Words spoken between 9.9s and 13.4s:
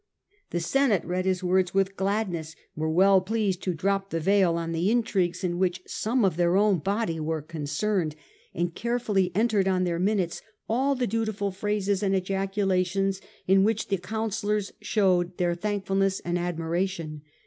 minutes all the dutiful phrases and ejaculations